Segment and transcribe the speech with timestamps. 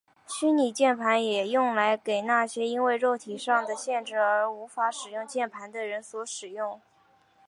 [0.25, 6.81] 虚拟键盘也用来给那些因为肉体上的限制而无法使用键盘的人所使用。